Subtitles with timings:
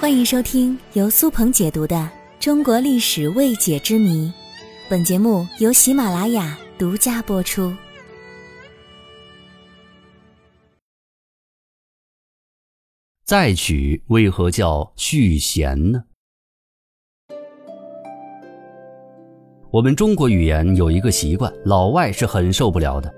[0.00, 1.94] 欢迎收听由苏鹏解读的
[2.40, 4.28] 《中国历史未解之谜》，
[4.88, 7.70] 本节目由喜马拉雅独家播出。
[13.26, 16.02] 再娶为何叫续弦呢？
[19.70, 23.14] 我们中国语言有一个习惯，老外是很受不了的，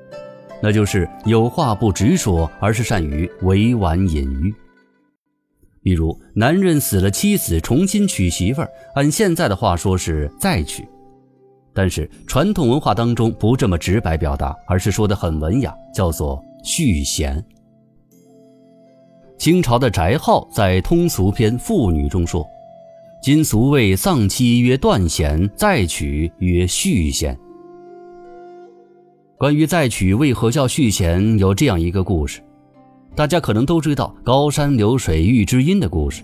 [0.61, 4.53] 那就是有话不直说，而是善于委婉隐喻。
[5.83, 10.87] 比如，男人死了妻子，重新娶媳妇儿，按现在的话说是再娶，
[11.75, 17.45] 但是传统文化当中不这么直白表达，而是说的很文雅，叫做续弦。
[19.37, 22.47] 清朝的翟浩在《通俗篇·妇女》中说
[23.21, 27.37] ：“今俗谓丧妻曰断弦，再娶曰续弦。”
[29.37, 32.41] 关于再娶为何叫续弦，有这样一个故事。
[33.15, 36.23] 大家可能都知道高山流水遇知音的故事，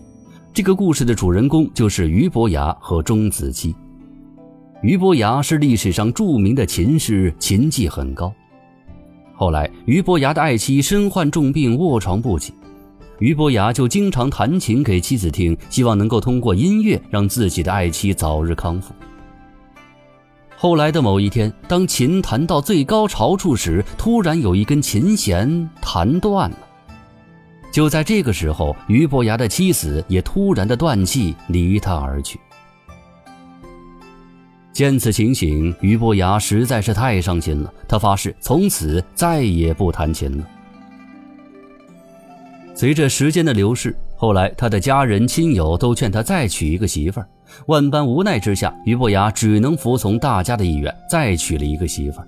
[0.55, 3.75] 这个故事的主人公就是俞伯牙和钟子期。
[4.80, 8.33] 俞伯牙是历史上著名的琴师，琴技很高。
[9.34, 12.55] 后来俞伯牙的爱妻身患重病，卧床不起，
[13.19, 18.95] 俞伯牙就经常弹琴给妻子听，希望能够通过音乐让自己的爱妻早日康复。
[20.56, 26.56] 后来的某一天，当琴弹到最高潮处时，突然有一根琴弦弹断了。
[27.78, 32.40] 就在这个时候，俞伯牙的妻子也突然的断气，离他而去。
[34.72, 40.44] 见此情形，俞伯牙实在是太伤心了，他发誓从此再也不弹琴了。
[42.74, 47.28] 随着时间的流逝，后来他的家人亲友都劝他再娶一个媳妇儿，
[47.66, 52.26] 万般无奈之下，俞伯牙只能服从大家的意愿，再娶了一个媳妇儿。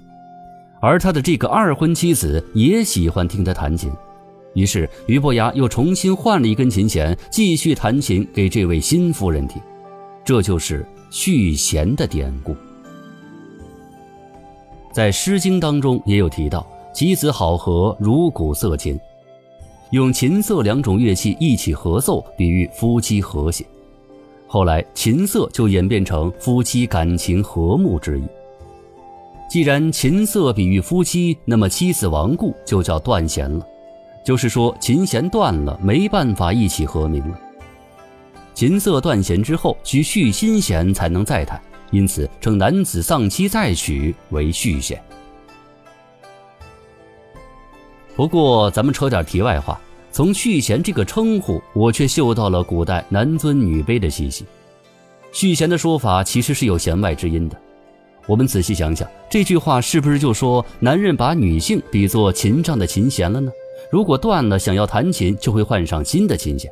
[0.80, 3.90] 而他的这个二婚妻子也喜欢听他弹琴。
[4.54, 9.60] 于是，俞伯牙又重新换了一根琴弦，继续弹琴给这位新夫人听。
[10.24, 12.54] 这就是续弦的典故。
[14.92, 18.98] 在《诗经》当中也有提到“妻子好合，如鼓瑟琴”，
[19.92, 23.64] 用琴瑟两种乐器一起合奏，比喻夫妻和谐。
[24.48, 28.24] 后来，琴瑟就演变成夫妻感情和睦之意。
[29.48, 33.64] 既然琴瑟比喻夫妻，那么妻子亡故就叫断弦了。
[34.22, 37.40] 就是说，琴弦断了，没办法一起和鸣了。
[38.54, 41.60] 琴瑟断弦之后，需续新弦才能再弹，
[41.90, 45.02] 因此称男子丧妻再娶为续弦。
[48.14, 49.80] 不过，咱们扯点题外话，
[50.12, 54.44] 从续弦这个称呼，我却嗅到了古代男尊女卑的气息。
[55.32, 57.56] 续弦的说法其实是有弦外之音的。
[58.26, 63.50] 我们仔细想想，这句话是不是就说男人把女性比作琴上的琴弦了呢？
[63.90, 66.70] 如果断了，想要弹琴就会换上新的琴弦，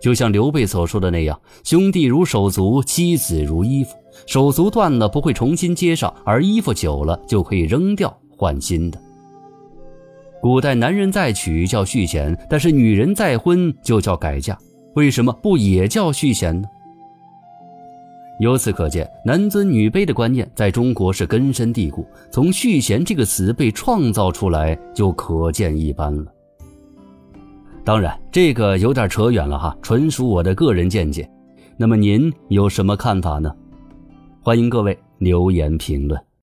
[0.00, 3.96] 就像刘备所说的那样：“兄弟如手足，妻子如衣服。
[4.26, 9.00] 手足断了不会重新接上，而衣服久了就可以扔掉换新的。”
[10.42, 14.58] 古代男人再娶叫续弦，但是女人再婚就叫改嫁，
[14.94, 16.68] 为什么不也叫续弦呢？
[18.42, 26.26] 由此可见，男尊女卑的观念在中国是根深蒂固，从“续弦”这个词被创造出来就可见一斑了。
[27.84, 31.30] 当然，这个有点扯远了哈，纯属我的个人见解。
[31.76, 33.54] 那么您有什么看法呢？
[34.42, 36.20] 欢迎各位留言评论。